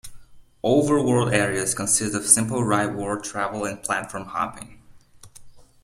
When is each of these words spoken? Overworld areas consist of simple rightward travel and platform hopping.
Overworld 0.63 1.31
areas 1.31 1.75
consist 1.75 2.15
of 2.15 2.25
simple 2.25 2.61
rightward 2.63 3.21
travel 3.21 3.65
and 3.65 3.83
platform 3.83 4.25
hopping. 4.25 4.81